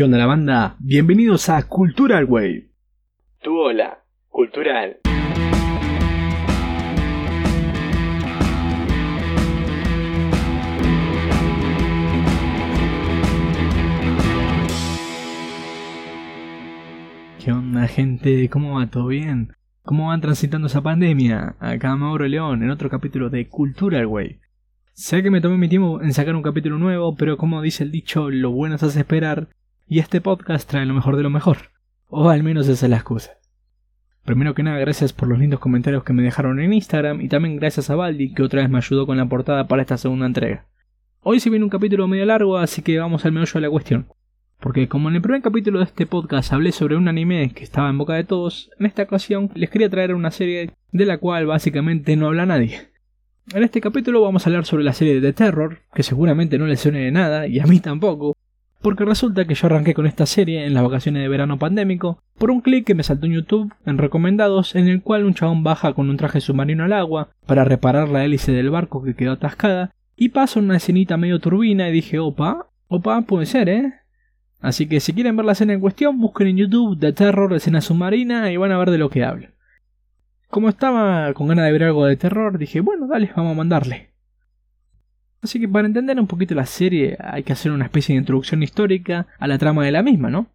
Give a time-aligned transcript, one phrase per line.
[0.00, 0.76] ¿Qué onda la banda?
[0.78, 2.70] Bienvenidos a Cultural Wave.
[3.42, 4.96] Tu hola, cultural.
[17.38, 18.48] ¿Qué onda gente?
[18.48, 18.86] ¿Cómo va?
[18.86, 19.52] ¿Todo bien?
[19.82, 21.56] ¿Cómo van transitando esa pandemia?
[21.60, 24.40] Acá Mauro León en otro capítulo de Cultural Wave.
[24.94, 27.90] Sé que me tomé mi tiempo en sacar un capítulo nuevo, pero como dice el
[27.90, 29.50] dicho, lo bueno se hace esperar,
[29.90, 31.72] y este podcast trae lo mejor de lo mejor.
[32.06, 33.32] O al menos esa es la excusa.
[34.24, 37.56] Primero que nada, gracias por los lindos comentarios que me dejaron en Instagram y también
[37.56, 40.68] gracias a Baldi que otra vez me ayudó con la portada para esta segunda entrega.
[41.22, 44.06] Hoy se viene un capítulo medio largo, así que vamos al meollo de la cuestión.
[44.60, 47.90] Porque como en el primer capítulo de este podcast hablé sobre un anime que estaba
[47.90, 51.46] en boca de todos, en esta ocasión les quería traer una serie de la cual
[51.46, 52.90] básicamente no habla nadie.
[53.52, 56.78] En este capítulo vamos a hablar sobre la serie de Terror, que seguramente no les
[56.78, 58.36] suene de nada, y a mí tampoco,
[58.82, 62.50] porque resulta que yo arranqué con esta serie en las vacaciones de verano pandémico por
[62.50, 65.92] un clic que me saltó en YouTube en recomendados en el cual un chabón baja
[65.92, 69.92] con un traje submarino al agua para reparar la hélice del barco que quedó atascada
[70.16, 73.94] y pasa una escenita medio turbina y dije, opa, opa, puede ser, ¿eh?
[74.60, 77.80] Así que si quieren ver la escena en cuestión, busquen en YouTube The Terror escena
[77.80, 79.48] submarina y van a ver de lo que hablo.
[80.48, 84.09] Como estaba con ganas de ver algo de terror, dije, bueno, dale, vamos a mandarle.
[85.42, 88.62] Así que para entender un poquito la serie hay que hacer una especie de introducción
[88.62, 90.48] histórica a la trama de la misma, ¿no?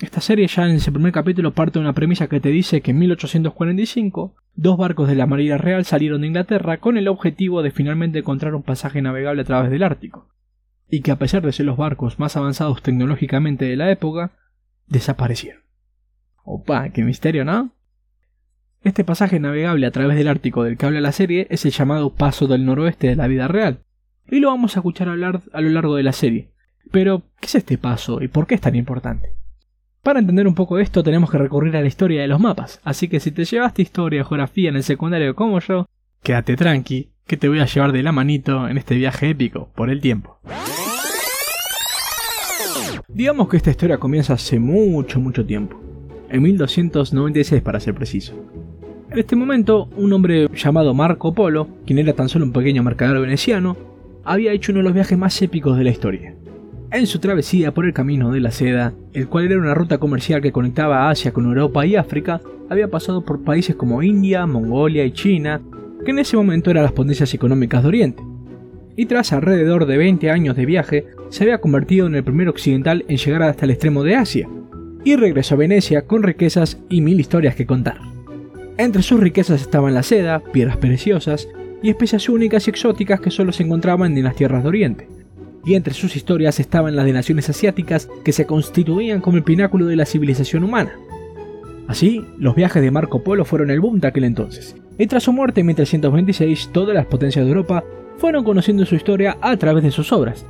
[0.00, 2.90] Esta serie ya en su primer capítulo parte de una premisa que te dice que
[2.90, 7.70] en 1845 dos barcos de la Marina Real salieron de Inglaterra con el objetivo de
[7.70, 10.28] finalmente encontrar un pasaje navegable a través del Ártico
[10.88, 14.32] y que a pesar de ser los barcos más avanzados tecnológicamente de la época,
[14.86, 15.62] desaparecieron.
[16.44, 17.72] Opa, qué misterio, ¿no?
[18.84, 22.12] Este pasaje navegable a través del Ártico del que habla la serie es el llamado
[22.12, 23.78] Paso del Noroeste de la vida real,
[24.30, 26.50] y lo vamos a escuchar hablar a lo largo de la serie.
[26.90, 29.36] Pero, ¿qué es este paso y por qué es tan importante?
[30.02, 33.08] Para entender un poco esto tenemos que recurrir a la historia de los mapas, así
[33.08, 35.86] que si te llevaste historia o geografía en el secundario como yo,
[36.22, 39.88] quédate tranqui, que te voy a llevar de la manito en este viaje épico por
[39.88, 40.40] el tiempo.
[43.08, 45.80] Digamos que esta historia comienza hace mucho, mucho tiempo,
[46.28, 48.34] en 1296 para ser preciso.
[49.14, 53.20] En este momento, un hombre llamado Marco Polo, quien era tan solo un pequeño mercader
[53.20, 53.76] veneciano,
[54.24, 56.34] había hecho uno de los viajes más épicos de la historia.
[56.90, 60.42] En su travesía por el camino de la seda, el cual era una ruta comercial
[60.42, 65.12] que conectaba Asia con Europa y África, había pasado por países como India, Mongolia y
[65.12, 65.60] China,
[66.04, 68.22] que en ese momento eran las potencias económicas de Oriente.
[68.96, 73.04] Y tras alrededor de 20 años de viaje, se había convertido en el primer occidental
[73.06, 74.48] en llegar hasta el extremo de Asia,
[75.04, 78.13] y regresó a Venecia con riquezas y mil historias que contar.
[78.76, 81.48] Entre sus riquezas estaban la seda, piedras preciosas
[81.80, 85.08] y especias únicas y exóticas que solo se encontraban en las tierras de Oriente.
[85.64, 89.86] Y entre sus historias estaban las de naciones asiáticas que se constituían como el pináculo
[89.86, 90.92] de la civilización humana.
[91.86, 95.32] Así, los viajes de Marco Polo fueron el boom de aquel entonces, y tras su
[95.32, 97.84] muerte en 1326 todas las potencias de Europa
[98.16, 100.46] fueron conociendo su historia a través de sus obras,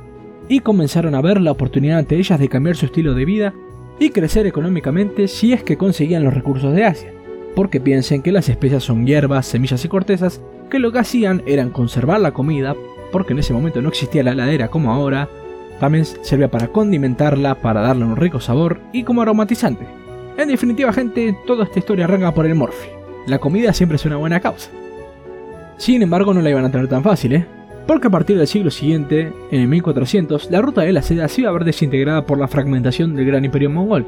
[0.49, 3.53] y comenzaron a ver la oportunidad ante ellas de cambiar su estilo de vida
[3.99, 7.11] y crecer económicamente si es que conseguían los recursos de Asia,
[7.55, 11.69] porque piensen que las especias son hierbas, semillas y cortezas que lo que hacían eran
[11.69, 12.75] conservar la comida,
[13.11, 15.29] porque en ese momento no existía la heladera como ahora,
[15.79, 19.85] también servía para condimentarla, para darle un rico sabor y como aromatizante.
[20.37, 22.89] En definitiva, gente, toda esta historia arranca por el morfi.
[23.27, 24.69] La comida siempre es una buena causa.
[25.77, 27.45] Sin embargo, no la iban a tener tan fácil, ¿eh?
[27.87, 31.41] Porque a partir del siglo siguiente, en el 1400, la ruta de la seda se
[31.41, 34.05] iba a ver desintegrada por la fragmentación del gran imperio mongol,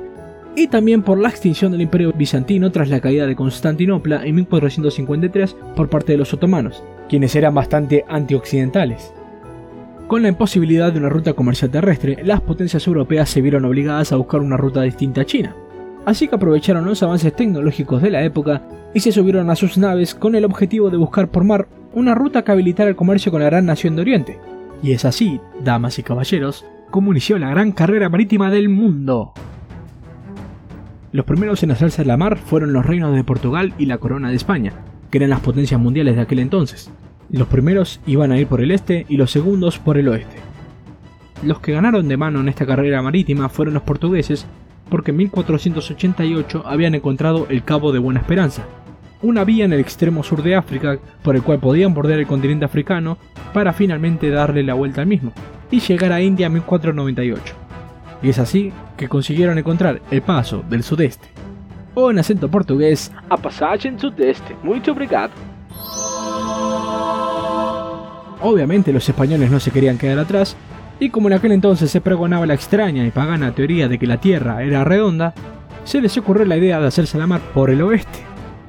[0.57, 5.55] y también por la extinción del imperio bizantino tras la caída de Constantinopla en 1453
[5.75, 9.13] por parte de los otomanos, quienes eran bastante antioccidentales.
[10.07, 14.15] Con la imposibilidad de una ruta comercial terrestre, las potencias europeas se vieron obligadas a
[14.15, 15.55] buscar una ruta distinta a China.
[16.05, 18.63] Así que aprovecharon los avances tecnológicos de la época
[18.95, 22.43] y se subieron a sus naves con el objetivo de buscar por mar una ruta
[22.43, 24.39] que habilitara el comercio con la gran nación de Oriente.
[24.81, 29.33] Y es así, damas y caballeros, como inició la gran carrera marítima del mundo.
[31.13, 34.35] Los primeros en hacerse la mar fueron los reinos de Portugal y la corona de
[34.35, 34.73] España,
[35.09, 36.91] que eran las potencias mundiales de aquel entonces.
[37.29, 40.35] Los primeros iban a ir por el este y los segundos por el oeste.
[41.43, 44.45] Los que ganaron de mano en esta carrera marítima fueron los portugueses,
[44.89, 48.65] porque en 1488 habían encontrado el Cabo de Buena Esperanza,
[49.21, 52.65] una vía en el extremo sur de África por el cual podían bordear el continente
[52.65, 53.17] africano
[53.53, 55.31] para finalmente darle la vuelta al mismo
[55.71, 57.66] y llegar a India en 1498.
[58.21, 61.27] Y es así que consiguieron encontrar el paso del sudeste,
[61.93, 65.31] o en acento portugués, a pasaje en sudeste, muito obrigado.
[68.41, 70.55] Obviamente los españoles no se querían quedar atrás
[70.99, 74.19] Y como en aquel entonces se pregonaba la extraña y pagana teoría de que la
[74.19, 75.33] Tierra era redonda,
[75.83, 78.19] se les ocurrió la idea de hacerse la mar por el oeste.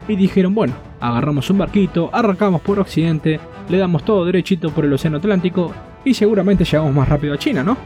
[0.09, 4.93] Y dijeron, bueno, agarramos un barquito, arrancamos por occidente, le damos todo derechito por el
[4.93, 5.73] Océano Atlántico
[6.05, 7.77] y seguramente llegamos más rápido a China, ¿no?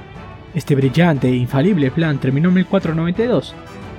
[0.55, 3.55] Este brillante e infalible plan terminó en 1492,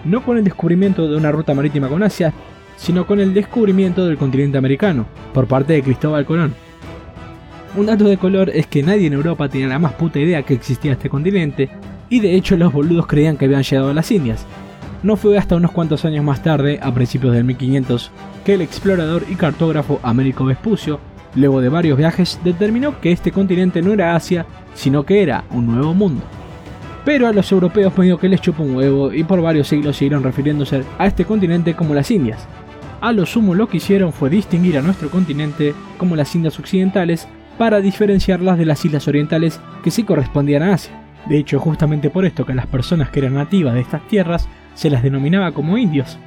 [0.06, 2.32] no con el descubrimiento de una ruta marítima con Asia,
[2.78, 6.54] sino con el descubrimiento del continente americano, por parte de Cristóbal Colón.
[7.76, 10.54] Un dato de color es que nadie en Europa tenía la más puta idea que
[10.54, 11.70] existía este continente,
[12.10, 14.46] y de hecho los boludos creían que habían llegado a las Indias.
[15.02, 18.12] No fue hasta unos cuantos años más tarde, a principios del 1500,
[18.46, 21.00] que el explorador y cartógrafo Américo Vespucio,
[21.34, 24.46] luego de varios viajes, determinó que este continente no era Asia,
[24.76, 26.22] sino que era un nuevo mundo.
[27.06, 30.24] Pero a los europeos medio que les chupó un huevo y por varios siglos siguieron
[30.24, 32.48] refiriéndose a este continente como las Indias.
[33.02, 37.28] A lo sumo lo que hicieron fue distinguir a nuestro continente como las Indias Occidentales
[37.58, 40.94] para diferenciarlas de las islas orientales que sí correspondían a Asia.
[41.28, 44.90] De hecho, justamente por esto que las personas que eran nativas de estas tierras se
[44.90, 46.18] las denominaba como indios.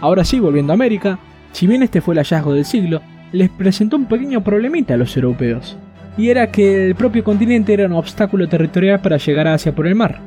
[0.00, 1.18] Ahora sí, volviendo a América,
[1.50, 3.02] si bien este fue el hallazgo del siglo,
[3.32, 5.76] les presentó un pequeño problemita a los europeos
[6.16, 9.86] y era que el propio continente era un obstáculo territorial para llegar a Asia por
[9.86, 10.20] el mar,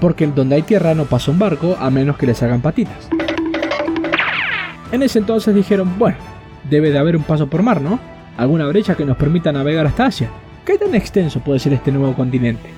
[0.00, 3.08] porque donde hay tierra no pasa un barco a menos que les hagan patitas.
[4.92, 6.16] En ese entonces dijeron, bueno,
[6.70, 7.98] debe de haber un paso por mar, ¿no?
[8.36, 10.30] Alguna brecha que nos permita navegar hasta Asia.
[10.64, 12.70] ¿Qué tan extenso puede ser este nuevo continente?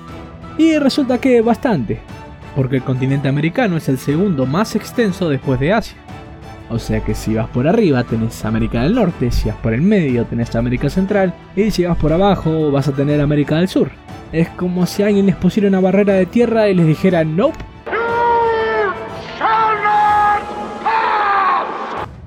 [0.57, 1.99] Y resulta que bastante,
[2.55, 5.97] porque el continente americano es el segundo más extenso después de Asia.
[6.69, 9.81] O sea que si vas por arriba tenés América del Norte, si vas por el
[9.81, 13.89] medio tenés América Central y si vas por abajo vas a tener América del Sur.
[14.31, 17.57] Es como si alguien les pusiera una barrera de tierra y les dijera nope.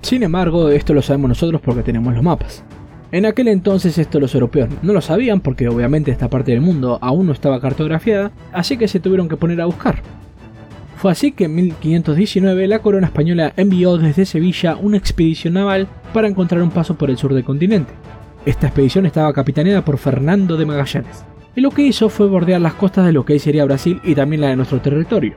[0.00, 2.64] Sin embargo, esto lo sabemos nosotros porque tenemos los mapas.
[3.12, 6.98] En aquel entonces esto los europeos no lo sabían porque obviamente esta parte del mundo
[7.00, 10.02] aún no estaba cartografiada, así que se tuvieron que poner a buscar.
[11.02, 16.28] Fue así que en 1519 la corona española envió desde Sevilla una expedición naval para
[16.28, 17.92] encontrar un paso por el sur del continente.
[18.46, 21.24] Esta expedición estaba capitaneada por Fernando de Magallanes,
[21.56, 24.14] y lo que hizo fue bordear las costas de lo que hoy sería Brasil y
[24.14, 25.34] también la de nuestro territorio.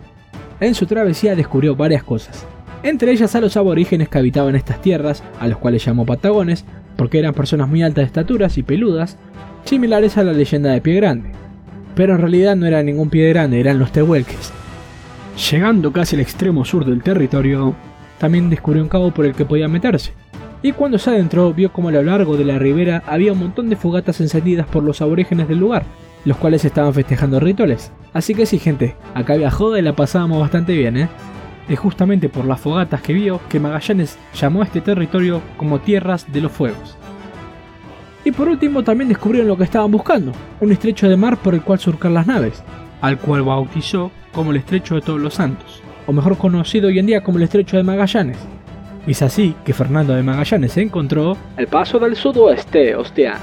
[0.60, 2.46] En su travesía descubrió varias cosas,
[2.84, 6.64] entre ellas a los aborígenes que habitaban estas tierras, a los cuales llamó patagones,
[6.96, 9.18] porque eran personas muy altas de estaturas y peludas,
[9.64, 11.32] similares a la leyenda de Pie Grande.
[11.96, 14.54] Pero en realidad no era ningún pie grande, eran los tehuelques,
[15.38, 17.76] Llegando casi al extremo sur del territorio,
[18.20, 20.14] también descubrió un cabo por el que podía meterse.
[20.62, 23.70] Y cuando se adentró, vio como a lo largo de la ribera había un montón
[23.70, 25.84] de fogatas encendidas por los aborígenes del lugar,
[26.24, 27.92] los cuales estaban festejando rituales.
[28.14, 31.10] Así que sí, gente, acá había joda y la pasábamos bastante bien, ¿eh?
[31.68, 36.32] Es justamente por las fogatas que vio que Magallanes llamó a este territorio como Tierras
[36.32, 36.98] de los Fuegos.
[38.24, 40.32] Y por último también descubrieron lo que estaban buscando,
[40.62, 42.64] un estrecho de mar por el cual surcar las naves,
[43.06, 47.06] al cual bautizó como el Estrecho de Todos los Santos, o mejor conocido hoy en
[47.06, 48.38] día como el Estrecho de Magallanes.
[49.06, 53.38] es así que Fernando de Magallanes encontró el paso del sudoeste, hostia.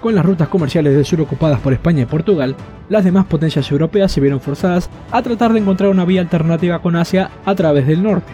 [0.00, 2.54] Con las rutas comerciales del sur ocupadas por España y Portugal,
[2.88, 6.94] las demás potencias europeas se vieron forzadas a tratar de encontrar una vía alternativa con
[6.94, 8.32] Asia a través del norte.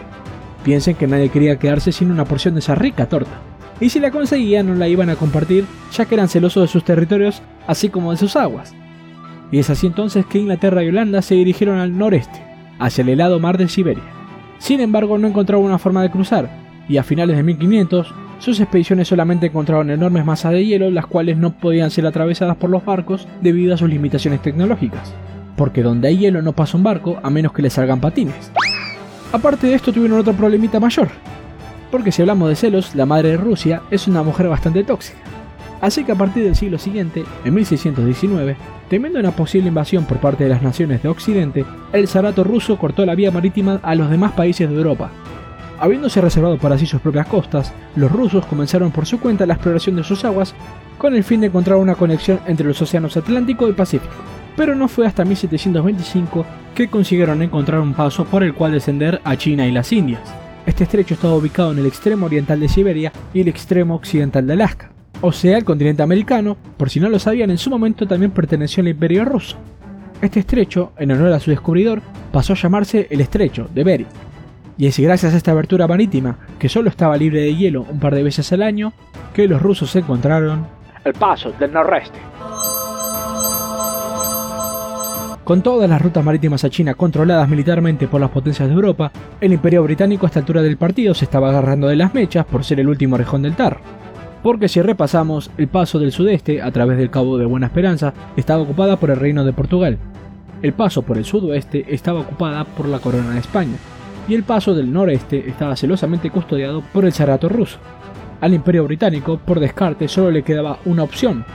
[0.63, 3.41] Piensen que nadie quería quedarse sin una porción de esa rica torta,
[3.79, 6.83] y si la conseguían no la iban a compartir ya que eran celosos de sus
[6.83, 8.73] territorios así como de sus aguas.
[9.51, 12.41] Y es así entonces que Inglaterra y Holanda se dirigieron al noreste,
[12.79, 14.03] hacia el helado mar de Siberia.
[14.59, 16.49] Sin embargo, no encontraron una forma de cruzar,
[16.89, 21.37] y a finales de 1500, sus expediciones solamente encontraron enormes masas de hielo, las cuales
[21.37, 25.13] no podían ser atravesadas por los barcos debido a sus limitaciones tecnológicas,
[25.55, 28.51] porque donde hay hielo no pasa un barco a menos que le salgan patines.
[29.31, 31.09] Aparte de esto tuvieron otro problemita mayor,
[31.91, 35.19] porque si hablamos de celos, la madre de Rusia es una mujer bastante tóxica.
[35.81, 38.55] Así que a partir del siglo siguiente, en 1619,
[38.89, 43.05] temiendo una posible invasión por parte de las naciones de Occidente, el zarato ruso cortó
[43.05, 45.11] la vía marítima a los demás países de Europa.
[45.79, 49.95] Habiéndose reservado para sí sus propias costas, los rusos comenzaron por su cuenta la exploración
[49.95, 50.55] de sus aguas
[50.97, 54.13] con el fin de encontrar una conexión entre los océanos Atlántico y Pacífico.
[54.55, 59.35] Pero no fue hasta 1725 que consiguieron encontrar un paso por el cual descender a
[59.35, 60.46] China y las Indias.
[60.67, 64.53] Este estrecho estaba ubicado en el extremo oriental de Siberia y el extremo occidental de
[64.53, 68.31] Alaska o sea, el continente americano, por si no lo sabían, en su momento también
[68.31, 69.57] perteneció al imperio ruso.
[70.21, 74.07] Este estrecho, en honor a su descubridor, pasó a llamarse el estrecho de Bering.
[74.77, 78.13] Y es gracias a esta abertura marítima, que solo estaba libre de hielo un par
[78.13, 78.93] de veces al año,
[79.33, 80.67] que los rusos encontraron
[81.03, 82.19] el paso del noroeste.
[85.47, 89.53] Con todas las rutas marítimas a China controladas militarmente por las potencias de Europa, el
[89.53, 92.81] imperio británico a esta altura del partido se estaba agarrando de las mechas por ser
[92.81, 93.79] el último rejón del Tar
[94.43, 98.61] Porque si repasamos, el paso del sudeste, a través del Cabo de Buena Esperanza, estaba
[98.61, 99.97] ocupada por el Reino de Portugal.
[100.61, 103.77] El paso por el sudoeste estaba ocupada por la Corona de España.
[104.27, 107.77] Y el paso del noreste estaba celosamente custodiado por el Zarato ruso.
[108.41, 111.45] Al Imperio Británico, por descarte, solo le quedaba una opción,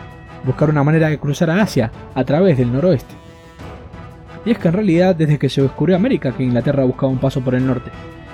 [0.46, 3.20] buscar una manera de cruzar a Asia a través del noroeste.
[4.44, 7.40] Y es que en realidad desde que se descubrió América que Inglaterra buscaba un paso
[7.40, 7.90] por el norte.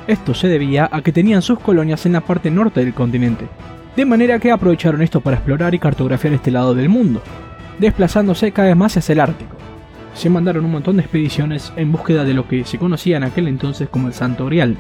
[0.07, 3.47] Esto se debía a que tenían sus colonias en la parte norte del continente,
[3.95, 7.23] de manera que aprovecharon esto para explorar y cartografiar este lado del mundo,
[7.79, 9.57] desplazándose cada vez más hacia el Ártico.
[10.15, 13.49] Se mandaron un montón de expediciones en búsqueda de lo que se conocía en aquel
[13.49, 14.77] entonces como el Santo Grial,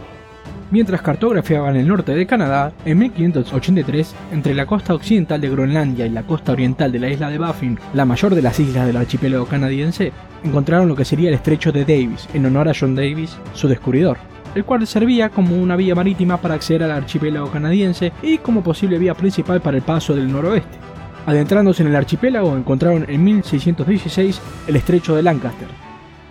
[0.71, 6.11] Mientras cartografiaban el norte de Canadá, en 1583, entre la costa occidental de Groenlandia y
[6.11, 9.47] la costa oriental de la isla de Baffin, la mayor de las islas del archipiélago
[9.47, 10.12] canadiense,
[10.45, 14.19] encontraron lo que sería el estrecho de Davis, en honor a John Davis, su descubridor,
[14.55, 18.99] el cual servía como una vía marítima para acceder al archipiélago canadiense y como posible
[18.99, 20.78] vía principal para el paso del noroeste.
[21.25, 25.69] Adentrándose en el archipiélago encontraron en 1616 el estrecho de Lancaster.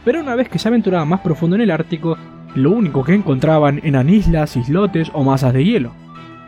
[0.03, 2.17] Pero una vez que se aventuraba más profundo en el Ártico,
[2.55, 5.91] lo único que encontraban eran islas, islotes o masas de hielo.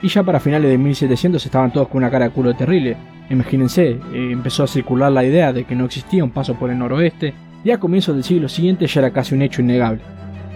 [0.01, 2.97] Y ya para finales de 1700 estaban todos con una cara de culo terrible.
[3.29, 3.99] Imagínense, eh,
[4.31, 7.71] empezó a circular la idea de que no existía un paso por el noroeste, y
[7.71, 10.01] a comienzos del siglo siguiente ya era casi un hecho innegable.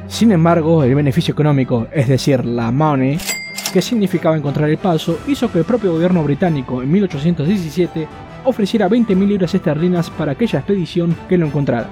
[0.08, 3.18] Sin embargo, el beneficio económico, es decir, la money,
[3.74, 8.08] que significaba encontrar el paso, hizo que el propio gobierno británico en 1817
[8.46, 11.90] ofreciera 20.000 libras esterlinas para aquella expedición que lo encontrara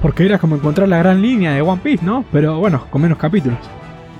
[0.00, 2.24] porque era como encontrar la gran línea de One Piece, ¿no?
[2.32, 3.58] Pero bueno, con menos capítulos.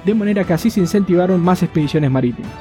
[0.05, 2.53] De manera que así se incentivaron más expediciones marítimas.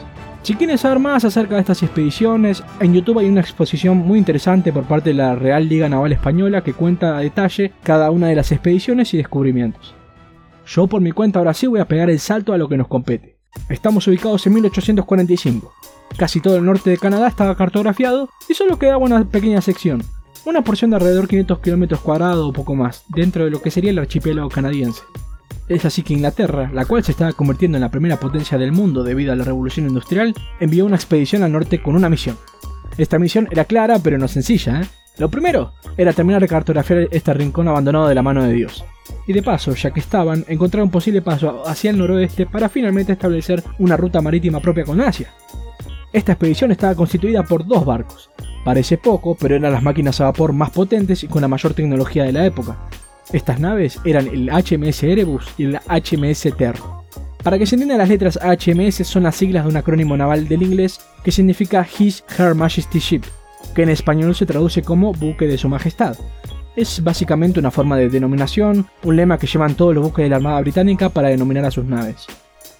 [0.45, 4.71] Si quieren saber más acerca de estas expediciones, en YouTube hay una exposición muy interesante
[4.71, 8.35] por parte de la Real Liga Naval Española que cuenta a detalle cada una de
[8.35, 9.95] las expediciones y descubrimientos.
[10.67, 12.87] Yo por mi cuenta ahora sí voy a pegar el salto a lo que nos
[12.87, 13.37] compete.
[13.69, 15.73] Estamos ubicados en 1845.
[16.17, 20.03] Casi todo el norte de Canadá estaba cartografiado y solo quedaba una pequeña sección,
[20.45, 23.91] una porción de alrededor 500 km cuadrados o poco más, dentro de lo que sería
[23.91, 25.01] el archipiélago canadiense.
[25.67, 29.03] Es así que Inglaterra, la cual se estaba convirtiendo en la primera potencia del mundo
[29.03, 32.37] debido a la revolución industrial, envió una expedición al norte con una misión.
[32.97, 34.85] Esta misión era clara pero no sencilla, ¿eh?
[35.17, 38.83] Lo primero era terminar de cartografiar este rincón abandonado de la mano de Dios.
[39.27, 43.13] Y de paso, ya que estaban, encontrar un posible paso hacia el noroeste para finalmente
[43.13, 45.33] establecer una ruta marítima propia con Asia.
[46.11, 48.29] Esta expedición estaba constituida por dos barcos,
[48.65, 52.23] Parece poco, pero eran las máquinas a vapor más potentes y con la mayor tecnología
[52.23, 52.75] de la época.
[53.31, 57.05] Estas naves eran el HMS Erebus y el HMS Terror.
[57.43, 60.63] Para que se entiendan las letras HMS son las siglas de un acrónimo naval del
[60.63, 63.21] inglés que significa His Her Majesty Ship,
[63.75, 66.17] que en español se traduce como buque de su majestad.
[66.75, 70.37] Es básicamente una forma de denominación, un lema que llevan todos los buques de la
[70.37, 72.25] Armada Británica para denominar a sus naves.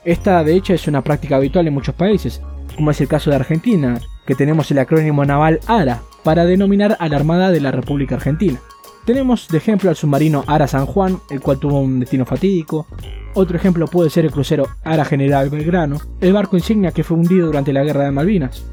[0.04, 2.42] Esta de hecho es una práctica habitual en muchos países,
[2.76, 7.08] como es el caso de Argentina, que tenemos el acrónimo naval ARA para denominar a
[7.08, 8.60] la Armada de la República Argentina.
[9.06, 12.88] Tenemos de ejemplo al submarino ARA San Juan, el cual tuvo un destino fatídico.
[13.36, 17.46] Otro ejemplo puede ser el crucero ARA General Belgrano, el barco insignia que fue hundido
[17.46, 18.66] durante la Guerra de Malvinas.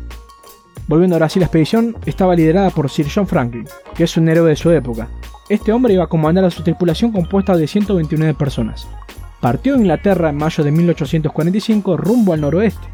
[0.88, 4.48] Volviendo ahora sí, la expedición estaba liderada por Sir John Franklin, que es un héroe
[4.48, 5.08] de su época.
[5.48, 8.88] Este hombre iba a comandar a su tripulación compuesta de 129 personas.
[9.40, 12.86] Partió de Inglaterra en mayo de 1845 rumbo al noroeste,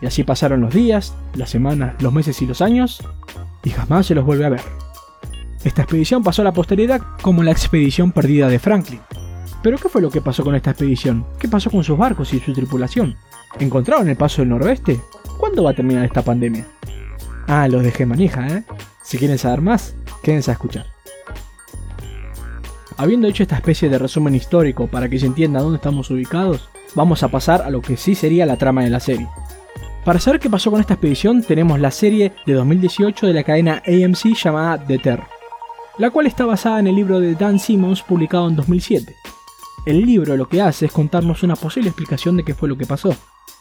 [0.00, 3.02] y así pasaron los días, las semanas, los meses y los años,
[3.64, 4.62] y jamás se los vuelve a ver.
[5.64, 9.00] Esta expedición pasó a la posteridad como la expedición perdida de Franklin.
[9.62, 11.26] Pero ¿qué fue lo que pasó con esta expedición?
[11.40, 13.16] ¿Qué pasó con sus barcos y su tripulación?
[13.58, 15.00] ¿Encontraron el paso del noroeste?
[15.38, 16.66] ¿Cuándo va a terminar esta pandemia?
[17.48, 18.64] Ah, los dejé manija, ¿eh?
[19.02, 20.86] Si quieren saber más, quédense a escuchar.
[22.96, 27.22] Habiendo hecho esta especie de resumen histórico para que se entienda dónde estamos ubicados, vamos
[27.22, 29.28] a pasar a lo que sí sería la trama de la serie.
[30.06, 33.82] Para saber qué pasó con esta expedición tenemos la serie de 2018 de la cadena
[33.84, 35.26] AMC llamada The Terror,
[35.98, 39.16] la cual está basada en el libro de Dan Simmons publicado en 2007.
[39.84, 42.86] El libro lo que hace es contarnos una posible explicación de qué fue lo que
[42.86, 43.16] pasó.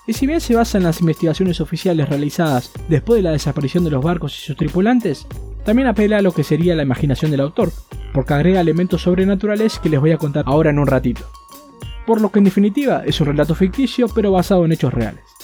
[0.06, 3.90] Y si bien se basa en las investigaciones oficiales realizadas después de la desaparición de
[3.90, 5.26] los barcos y sus tripulantes,
[5.66, 7.72] también apela a lo que sería la imaginación del autor,
[8.14, 11.24] porque agrega elementos sobrenaturales que les voy a contar ahora en un ratito.
[12.06, 15.35] Por lo que en definitiva es un relato ficticio pero basado en hechos reales.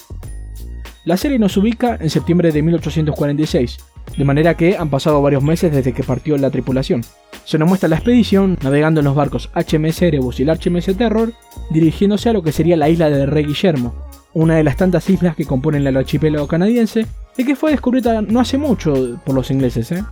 [1.04, 3.78] La serie nos ubica en septiembre de 1846,
[4.16, 7.02] de manera que han pasado varios meses desde que partió la tripulación.
[7.44, 11.32] Se nos muestra la expedición navegando en los barcos HMS Erebus y el HMS Terror,
[11.70, 13.94] dirigiéndose a lo que sería la isla de Rey Guillermo,
[14.32, 17.06] una de las tantas islas que componen el archipiélago canadiense
[17.36, 19.90] y que fue descubierta no hace mucho por los ingleses.
[19.90, 20.04] ¿eh?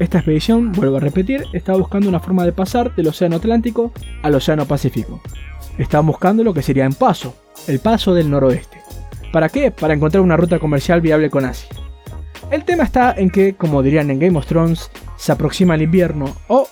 [0.00, 3.92] Esta expedición, vuelvo a repetir, estaba buscando una forma de pasar del Océano Atlántico
[4.22, 5.20] al Océano Pacífico.
[5.78, 7.36] Estaban buscando lo que sería en paso,
[7.68, 8.85] el paso del noroeste.
[9.36, 9.70] ¿Para qué?
[9.70, 11.68] Para encontrar una ruta comercial viable con Asia.
[12.50, 16.34] El tema está en que, como dirían en Game of Thrones, se aproxima el invierno
[16.48, 16.66] o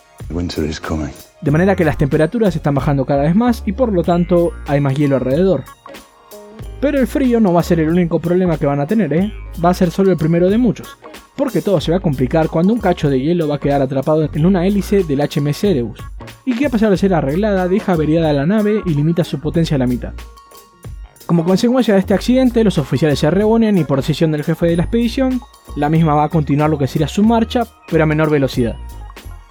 [1.43, 4.81] de manera que las temperaturas están bajando cada vez más y por lo tanto hay
[4.81, 5.65] más hielo alrededor.
[6.81, 9.31] Pero el frío no va a ser el único problema que van a tener, ¿eh?
[9.63, 10.97] Va a ser solo el primero de muchos.
[11.37, 14.27] Porque todo se va a complicar cuando un cacho de hielo va a quedar atrapado
[14.33, 16.01] en una hélice del HMS Erebus.
[16.47, 19.75] Y que a pesar de ser arreglada, deja averiada la nave y limita su potencia
[19.75, 20.15] a la mitad.
[21.27, 24.77] Como consecuencia de este accidente, los oficiales se reúnen y por decisión del jefe de
[24.77, 25.41] la expedición,
[25.75, 28.77] la misma va a continuar lo que sería su marcha, pero a menor velocidad.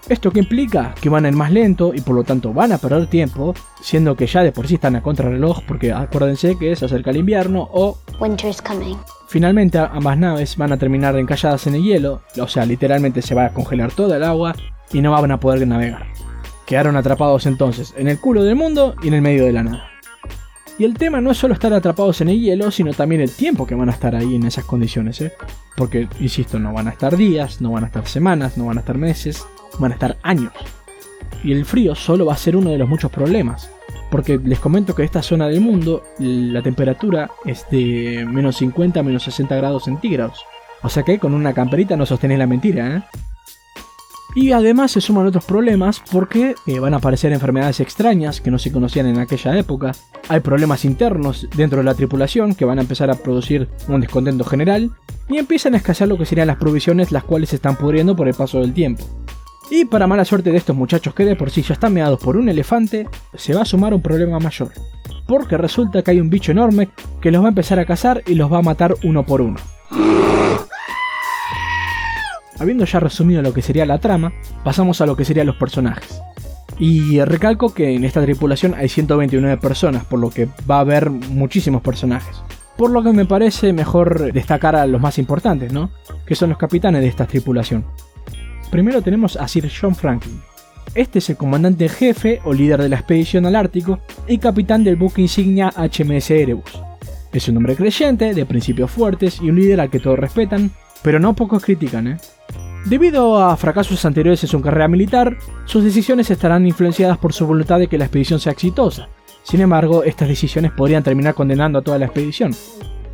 [0.08, 0.94] ¿Esto qué implica?
[1.02, 4.16] Que van a ir más lento y por lo tanto van a perder tiempo, siendo
[4.16, 7.70] que ya de por sí están a contrarreloj porque acuérdense que se acerca el invierno
[7.72, 8.98] o Winter's coming.
[9.28, 13.46] Finalmente ambas naves van a terminar encalladas en el hielo, o sea, literalmente se va
[13.46, 14.56] a congelar toda el agua
[14.92, 16.06] y no van a poder navegar.
[16.68, 19.93] Quedaron atrapados entonces en el culo del mundo y en el medio de la nada.
[20.80, 23.68] Y el tema no es solo estar atrapados en el hielo, sino también el tiempo
[23.68, 25.34] que van a estar ahí en esas condiciones, ¿eh?
[25.78, 28.80] Porque, insisto, no van a estar días, no van a estar semanas, no van a
[28.82, 29.46] estar meses,
[29.80, 30.54] van a estar años.
[31.44, 33.70] Y el frío solo va a ser uno de los muchos problemas.
[34.10, 39.04] Porque les comento que esta zona del mundo, la temperatura es de menos 50 a
[39.04, 40.40] menos 60 grados centígrados.
[40.82, 43.04] O sea que con una camperita no sostenés la mentira, ¿eh?
[44.36, 48.58] Y además se suman otros problemas porque eh, van a aparecer enfermedades extrañas que no
[48.58, 49.92] se conocían en aquella época.
[50.28, 54.44] Hay problemas internos dentro de la tripulación que van a empezar a producir un descontento
[54.44, 54.92] general.
[55.30, 58.28] Y empiezan a escasear lo que serían las provisiones las cuales se están pudriendo por
[58.28, 59.04] el paso del tiempo.
[59.70, 62.38] Y para mala suerte de estos muchachos que de por sí ya están meados por
[62.38, 64.72] un elefante, se va a sumar un problema mayor.
[65.26, 66.90] Porque resulta que hay un bicho enorme
[67.22, 69.58] que los va a empezar a cazar y los va a matar uno por uno.
[72.60, 74.34] Habiendo ya resumido lo que sería la trama,
[74.64, 76.22] pasamos a lo que serían los personajes.
[76.80, 81.10] Y recalco que en esta tripulación hay 129 personas, por lo que va a haber
[81.10, 82.42] muchísimos personajes.
[82.78, 85.92] Por lo que me parece mejor destacar a los más importantes, ¿no?
[86.26, 87.86] Que son los capitanes de esta tripulación.
[88.72, 90.42] Primero tenemos a Sir John Franklin.
[90.96, 94.96] Este es el comandante jefe o líder de la expedición al Ártico y capitán del
[94.96, 96.82] buque insignia HMS Erebus.
[97.32, 100.72] Es un hombre creyente, de principios fuertes y un líder al que todos respetan,
[101.04, 102.18] pero no pocos critican, ¿eh?
[102.86, 107.80] Debido a fracasos anteriores en su carrera militar, sus decisiones estarán influenciadas por su voluntad
[107.80, 109.08] de que la expedición sea exitosa.
[109.44, 112.54] Sin embargo, estas decisiones podrían terminar condenando a toda la expedición.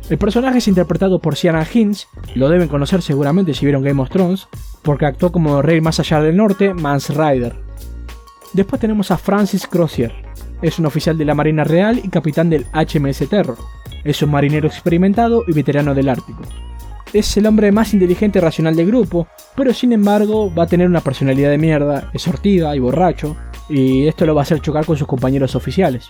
[0.08, 4.10] El personaje es interpretado por Ciaran Hinds, lo deben conocer seguramente si vieron Game of
[4.10, 4.48] Thrones,
[4.82, 7.54] porque actuó como rey más allá del norte, Mance Rider.
[8.52, 10.12] Después tenemos a Francis Crozier,
[10.62, 13.56] es un oficial de la Marina Real y capitán del HMS Terror.
[14.02, 16.42] Es un marinero experimentado y veterano del Ártico
[17.12, 20.88] es el hombre más inteligente y racional del grupo, pero sin embargo va a tener
[20.88, 23.36] una personalidad de mierda, es sortida y borracho,
[23.68, 26.08] y esto lo va a hacer chocar con sus compañeros oficiales.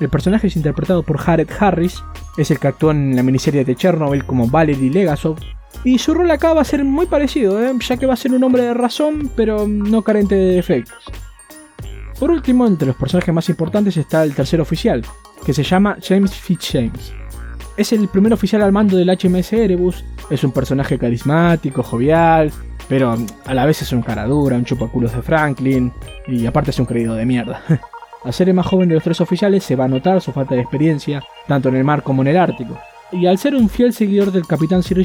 [0.00, 2.02] El personaje es interpretado por Jared Harris,
[2.36, 5.36] es el que actuó en la miniserie de Chernobyl como Valery Legasov,
[5.84, 7.72] y su rol acá va a ser muy parecido, ¿eh?
[7.80, 11.04] ya que va a ser un hombre de razón, pero no carente de defectos.
[12.18, 15.04] Por último, entre los personajes más importantes está el tercer oficial,
[15.44, 17.12] que se llama James Fitzjames.
[17.76, 22.52] Es el primer oficial al mando del HMS Erebus es un personaje carismático, jovial,
[22.88, 25.92] pero a la vez es un cara dura, un chupaculos de Franklin,
[26.26, 27.62] y aparte es un creído de mierda.
[28.24, 30.54] Al ser el más joven de los tres oficiales se va a notar su falta
[30.54, 32.78] de experiencia, tanto en el mar como en el Ártico.
[33.10, 35.04] Y al ser un fiel seguidor del capitán Sir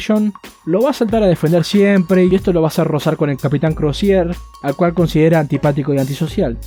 [0.65, 3.29] lo va a saltar a defender siempre y esto lo va a hacer rozar con
[3.29, 6.57] el capitán Crozier, al cual considera antipático y antisocial.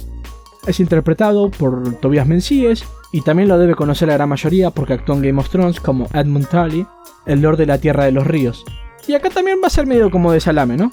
[0.67, 5.17] Es interpretado por Tobias Menzies y también lo debe conocer la gran mayoría porque actuó
[5.17, 6.87] en Game of Thrones como Edmund Tully,
[7.27, 8.65] el Lord de la Tierra de los Ríos.
[9.07, 10.91] Y acá también va a ser medio como de salame, ¿no?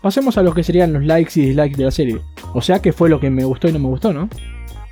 [0.00, 2.20] Pasemos a lo que serían los likes y dislikes de la serie.
[2.54, 4.28] O sea, que fue lo que me gustó y no me gustó, ¿no?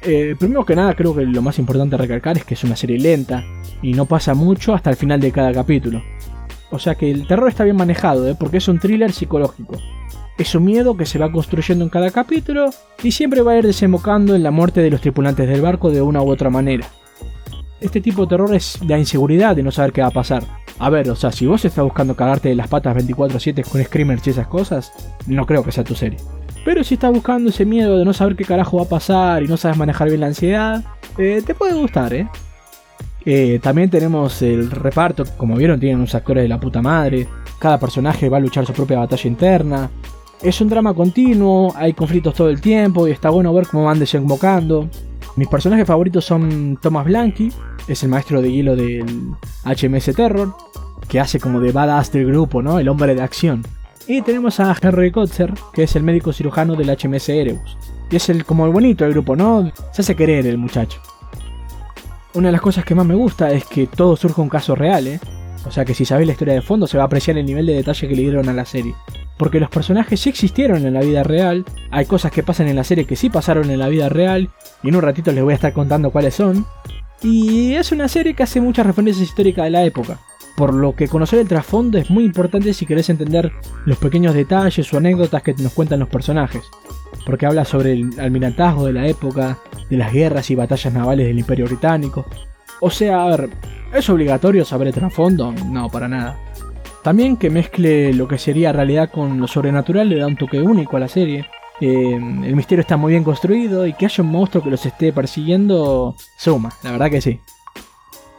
[0.03, 2.77] Eh, primero que nada, creo que lo más importante a recalcar es que es una
[2.77, 3.42] serie lenta
[3.81, 6.03] y no pasa mucho hasta el final de cada capítulo.
[6.74, 8.37] O sea que el terror está bien manejado, ¿eh?
[8.38, 9.76] porque es un thriller psicológico.
[10.37, 12.70] Es un miedo que se va construyendo en cada capítulo
[13.02, 16.02] y siempre va a ir desembocando en la muerte de los tripulantes del barco de
[16.02, 16.87] una u otra manera
[17.84, 20.42] este tipo de terror es la inseguridad de no saber qué va a pasar.
[20.78, 24.26] A ver, o sea, si vos estás buscando cagarte de las patas 24-7 con screamers
[24.26, 24.92] y esas cosas,
[25.26, 26.18] no creo que sea tu serie.
[26.64, 29.48] Pero si estás buscando ese miedo de no saber qué carajo va a pasar y
[29.48, 30.82] no sabes manejar bien la ansiedad,
[31.18, 32.26] eh, te puede gustar, ¿eh?
[33.24, 33.58] ¿Eh?
[33.62, 37.26] También tenemos el reparto, como vieron, tienen unos actores de la puta madre.
[37.58, 39.90] Cada personaje va a luchar su propia batalla interna.
[40.42, 43.98] Es un drama continuo, hay conflictos todo el tiempo y está bueno ver cómo van
[43.98, 44.88] desembocando.
[45.37, 47.50] Mis personajes favoritos son Thomas Blanky,
[47.88, 49.34] es el maestro de hielo del
[49.64, 50.54] HMS Terror,
[51.08, 52.78] que hace como de badass del grupo, ¿no?
[52.78, 53.62] El hombre de acción.
[54.06, 57.78] Y tenemos a Henry Kotzer, que es el médico cirujano del HMS Erebus.
[58.10, 59.72] Y es el como el bonito del grupo, ¿no?
[59.92, 61.00] Se hace querer el muchacho.
[62.35, 65.07] Una de las cosas que más me gusta es que todo surge un caso real,
[65.07, 65.20] ¿eh?
[65.66, 67.64] O sea que si sabéis la historia de fondo se va a apreciar el nivel
[67.64, 68.92] de detalle que le dieron a la serie.
[69.38, 72.83] Porque los personajes sí existieron en la vida real, hay cosas que pasan en la
[72.83, 74.51] serie que sí pasaron en la vida real,
[74.83, 76.66] y en un ratito les voy a estar contando cuáles son.
[77.23, 80.18] Y es una serie que hace muchas referencias históricas de la época.
[80.57, 83.53] Por lo que conocer el trasfondo es muy importante si querés entender
[83.87, 86.64] los pequeños detalles o anécdotas que nos cuentan los personajes.
[87.24, 91.38] Porque habla sobre el almirantazgo de la época, de las guerras y batallas navales del
[91.38, 92.27] Imperio Británico.
[92.81, 93.50] O sea, a ver,
[93.94, 95.53] ¿es obligatorio saber el trasfondo?
[95.53, 96.38] No, para nada.
[97.03, 100.96] También que mezcle lo que sería realidad con lo sobrenatural le da un toque único
[100.96, 101.46] a la serie.
[101.81, 105.12] Eh, el misterio está muy bien construido y que haya un monstruo que los esté
[105.12, 107.40] persiguiendo suma, la verdad que sí.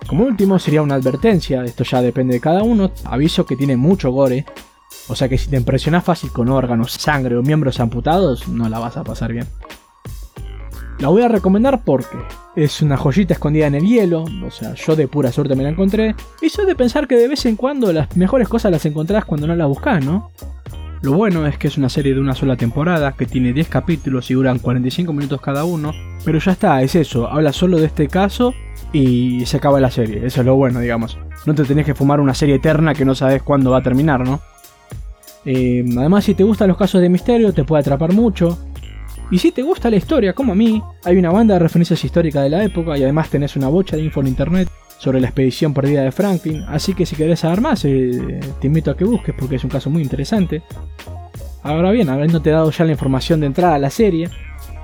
[0.07, 4.11] Como último sería una advertencia, esto ya depende de cada uno, aviso que tiene mucho
[4.11, 4.45] gore,
[5.07, 8.79] o sea que si te impresionas fácil con órganos, sangre o miembros amputados, no la
[8.79, 9.47] vas a pasar bien.
[10.99, 12.17] La voy a recomendar porque
[12.55, 15.69] es una joyita escondida en el hielo, o sea, yo de pura suerte me la
[15.69, 19.25] encontré, y soy de pensar que de vez en cuando las mejores cosas las encontrás
[19.25, 20.31] cuando no las buscas, ¿no?
[21.01, 24.31] Lo bueno es que es una serie de una sola temporada, que tiene 10 capítulos
[24.31, 28.07] y duran 45 minutos cada uno, pero ya está, es eso, habla solo de este
[28.07, 28.53] caso
[28.93, 31.17] y se acaba la serie, eso es lo bueno, digamos.
[31.45, 34.21] No te tenés que fumar una serie eterna que no sabes cuándo va a terminar,
[34.21, 34.41] ¿no?
[35.45, 38.58] Eh, además, si te gustan los casos de misterio, te puede atrapar mucho.
[39.31, 42.43] Y si te gusta la historia, como a mí, hay una banda de referencias históricas
[42.43, 45.73] de la época y además tenés una bocha de info en internet sobre la expedición
[45.73, 49.36] perdida de Franklin, así que si querés saber más, eh, te invito a que busques
[49.38, 50.62] porque es un caso muy interesante.
[51.63, 54.29] Ahora bien, habiéndote dado ya la información de entrada a la serie,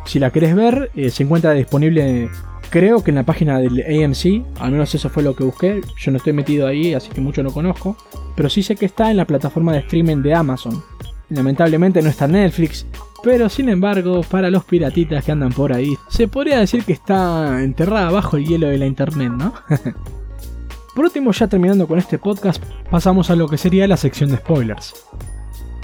[0.06, 2.30] si la querés ver, eh, se encuentra disponible
[2.72, 6.12] creo que en la página del AMC, al menos eso fue lo que busqué, yo
[6.12, 7.98] no estoy metido ahí, así que mucho no conozco,
[8.36, 10.82] pero sí sé que está en la plataforma de streaming de Amazon.
[11.30, 12.88] Lamentablemente no está en Netflix,
[13.24, 17.62] pero sin embargo, para los piratitas que andan por ahí, se podría decir que está
[17.62, 19.54] enterrada bajo el hielo de la internet, ¿no?
[20.96, 24.38] por último, ya terminando con este podcast, pasamos a lo que sería la sección de
[24.38, 24.96] spoilers.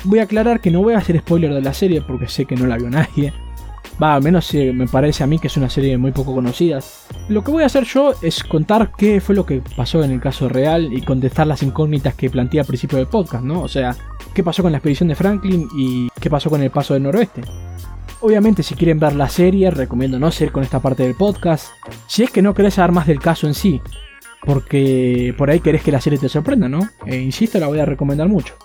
[0.06, 2.56] Voy a aclarar que no voy a hacer spoiler de la serie porque sé que
[2.56, 3.34] no la vio nadie.
[4.02, 6.80] Va, al menos me parece a mí que es una serie muy poco conocida.
[7.30, 10.22] Lo que voy a hacer yo es contar qué fue lo que pasó en el
[10.22, 13.62] caso real y contestar las incógnitas que planteé al principio del podcast, ¿no?
[13.62, 13.96] O sea,
[14.36, 17.42] qué pasó con la expedición de Franklin y qué pasó con el paso del noroeste.
[18.22, 21.68] Obviamente si quieren ver la serie recomiendo no seguir con esta parte del podcast,
[22.08, 23.82] si es que no querés saber más del caso en sí,
[24.44, 26.88] porque por ahí querés que la serie te sorprenda, ¿no?
[27.06, 28.56] E insisto, la voy a recomendar mucho.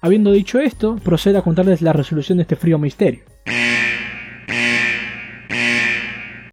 [0.00, 3.24] Habiendo dicho esto, procedo a contarles la resolución de este frío misterio.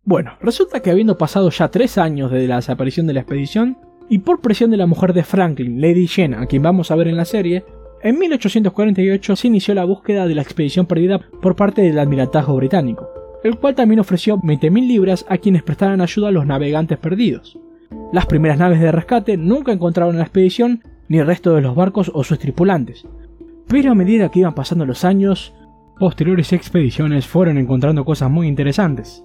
[0.04, 3.78] Bueno, resulta que habiendo pasado ya tres años desde la desaparición de la expedición,
[4.10, 7.08] y por presión de la mujer de Franklin, Lady Jane, a quien vamos a ver
[7.08, 7.64] en la serie,
[8.04, 13.08] en 1848 se inició la búsqueda de la expedición perdida por parte del almirantazgo británico,
[13.44, 17.58] el cual también ofreció 20.000 libras a quienes prestaran ayuda a los navegantes perdidos.
[18.12, 22.12] Las primeras naves de rescate nunca encontraron la expedición ni el resto de los barcos
[22.14, 23.06] o sus tripulantes,
[23.68, 25.54] pero a medida que iban pasando los años,
[26.00, 29.24] posteriores expediciones fueron encontrando cosas muy interesantes.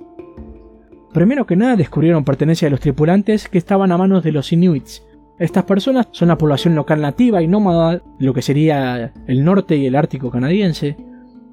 [1.16, 5.02] Primero que nada descubrieron pertenencia de los tripulantes que estaban a manos de los Inuits.
[5.38, 9.76] Estas personas son la población local nativa y nómada de lo que sería el norte
[9.76, 10.96] y el ártico canadiense.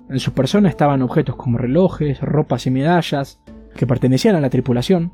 [0.10, 3.40] En sus personas estaban objetos como relojes, ropas y medallas
[3.76, 5.14] que pertenecían a la tripulación.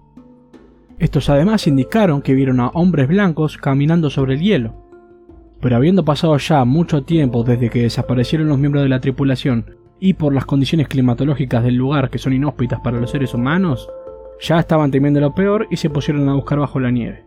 [0.98, 4.74] Estos además indicaron que vieron a hombres blancos caminando sobre el hielo.
[5.62, 10.14] Pero habiendo pasado ya mucho tiempo desde que desaparecieron los miembros de la tripulación y
[10.14, 13.90] por las condiciones climatológicas del lugar que son inhóspitas para los seres humanos,
[14.42, 17.26] ya estaban temiendo lo peor y se pusieron a buscar bajo la nieve.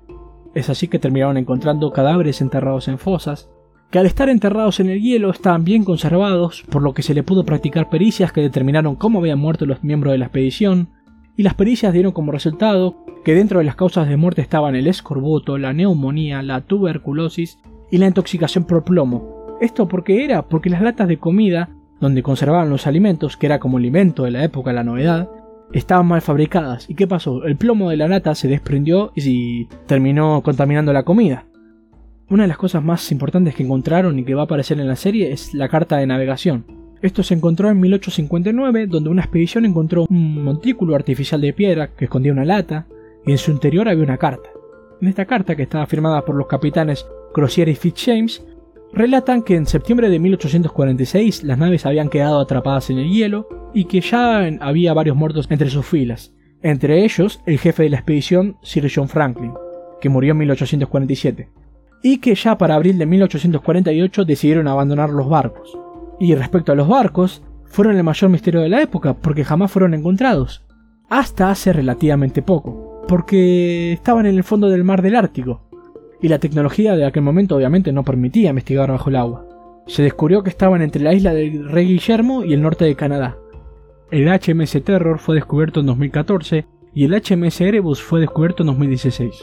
[0.55, 3.51] Es así que terminaron encontrando cadáveres enterrados en fosas,
[3.91, 7.23] que al estar enterrados en el hielo estaban bien conservados, por lo que se le
[7.23, 10.89] pudo practicar pericias que determinaron cómo habían muerto los miembros de la expedición,
[11.37, 14.87] y las pericias dieron como resultado que dentro de las causas de muerte estaban el
[14.87, 17.59] escorbuto, la neumonía, la tuberculosis
[17.91, 19.57] y la intoxicación por plomo.
[19.61, 21.71] Esto porque era porque las latas de comida,
[22.03, 25.31] donde conservaban los alimentos, que era como alimento de la época la novedad,
[25.73, 26.91] estaban mal fabricadas.
[26.91, 27.45] ¿Y qué pasó?
[27.45, 31.47] El plomo de la lata se desprendió y terminó contaminando la comida.
[32.29, 34.97] Una de las cosas más importantes que encontraron y que va a aparecer en la
[34.97, 36.67] serie es la carta de navegación.
[37.03, 42.07] Esto se encontró en 1859, donde una expedición encontró un montículo artificial de piedra que
[42.07, 42.87] escondía una lata,
[43.25, 44.51] y en su interior había una carta.
[45.01, 48.45] En esta carta, que estaba firmada por los capitanes Crozier y Fitzjames,
[48.93, 53.87] relatan que en septiembre de 1846 las naves habían quedado atrapadas en el hielo y
[53.87, 58.57] que ya había varios muertos entre sus filas, entre ellos el jefe de la expedición
[58.63, 59.55] Sir John Franklin,
[60.01, 61.49] que murió en 1847,
[62.03, 65.77] y que ya para abril de 1848 decidieron abandonar los barcos.
[66.21, 69.95] Y respecto a los barcos, fueron el mayor misterio de la época porque jamás fueron
[69.95, 70.65] encontrados,
[71.09, 75.63] hasta hace relativamente poco, porque estaban en el fondo del mar del Ártico,
[76.23, 79.45] y la tecnología de aquel momento obviamente no permitía investigar bajo el agua.
[79.87, 83.37] Se descubrió que estaban entre la isla del Rey Guillermo y el norte de Canadá.
[84.11, 89.35] El HMS Terror fue descubierto en 2014 y el HMS Erebus fue descubierto en 2016.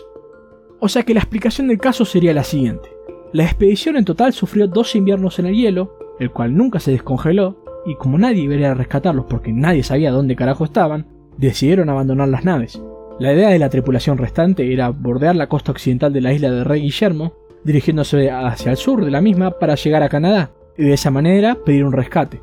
[0.80, 2.90] O sea que la explicación del caso sería la siguiente.
[3.34, 7.58] La expedición en total sufrió dos inviernos en el hielo, el cual nunca se descongeló,
[7.86, 12.46] y como nadie iba a rescatarlos porque nadie sabía dónde carajo estaban, decidieron abandonar las
[12.46, 12.82] naves.
[13.20, 16.64] La idea de la tripulación restante era bordear la costa occidental de la isla de
[16.64, 17.34] Rey Guillermo,
[17.66, 21.58] dirigiéndose hacia el sur de la misma para llegar a Canadá, y de esa manera
[21.66, 22.42] pedir un rescate.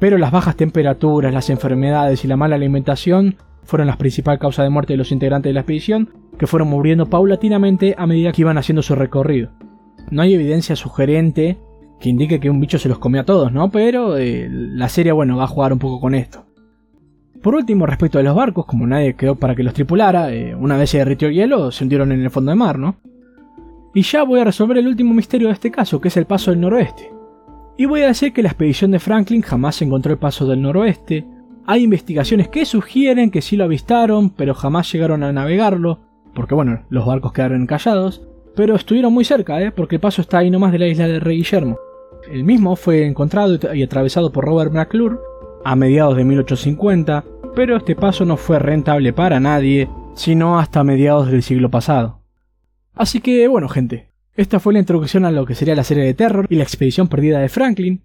[0.00, 4.70] Pero las bajas temperaturas, las enfermedades y la mala alimentación fueron las principales causas de
[4.70, 8.58] muerte de los integrantes de la expedición, que fueron muriendo paulatinamente a medida que iban
[8.58, 9.52] haciendo su recorrido.
[10.10, 11.56] No hay evidencia sugerente
[12.00, 13.70] que indique que un bicho se los comió a todos, ¿no?
[13.70, 16.43] Pero eh, la serie, bueno, va a jugar un poco con esto.
[17.44, 20.78] Por último, respecto de los barcos, como nadie quedó para que los tripulara, eh, una
[20.78, 22.96] vez se derritió el hielo, se hundieron en el fondo del mar, ¿no?
[23.92, 26.50] Y ya voy a resolver el último misterio de este caso, que es el paso
[26.50, 27.12] del noroeste.
[27.76, 31.26] Y voy a decir que la expedición de Franklin jamás encontró el paso del noroeste,
[31.66, 36.00] hay investigaciones que sugieren que sí lo avistaron, pero jamás llegaron a navegarlo,
[36.34, 38.26] porque bueno, los barcos quedaron encallados,
[38.56, 39.70] pero estuvieron muy cerca, ¿eh?
[39.70, 41.76] porque el paso está ahí nomás de la isla de Rey Guillermo.
[42.32, 45.18] El mismo fue encontrado y atravesado por Robert McClure
[45.62, 47.24] a mediados de 1850,
[47.54, 52.20] pero este paso no fue rentable para nadie, sino hasta mediados del siglo pasado.
[52.94, 56.14] Así que bueno gente, esta fue la introducción a lo que sería la serie de
[56.14, 58.02] terror y la expedición perdida de Franklin.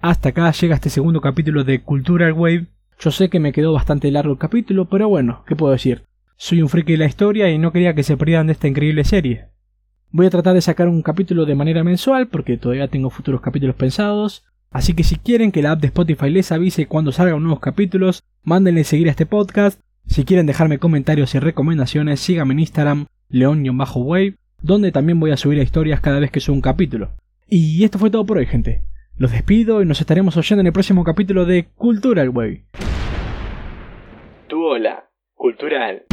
[0.00, 2.66] Hasta acá llega este segundo capítulo de Cultural Wave,
[2.98, 6.04] yo sé que me quedó bastante largo el capítulo, pero bueno, ¿qué puedo decir?
[6.36, 9.04] Soy un friki de la historia y no quería que se pierdan de esta increíble
[9.04, 9.46] serie.
[10.10, 13.76] Voy a tratar de sacar un capítulo de manera mensual porque todavía tengo futuros capítulos
[13.76, 14.44] pensados.
[14.70, 18.22] Así que si quieren que la app de Spotify les avise cuando salgan nuevos capítulos,
[18.42, 19.80] mándenle seguir a este podcast.
[20.06, 25.58] Si quieren dejarme comentarios y recomendaciones, síganme en Instagram, leon-wave, donde también voy a subir
[25.58, 27.10] historias cada vez que suba un capítulo.
[27.48, 28.82] Y esto fue todo por hoy, gente.
[29.16, 32.64] Los despido y nos estaremos oyendo en el próximo capítulo de Cultural Way.
[34.48, 36.04] Tu hola, cultural.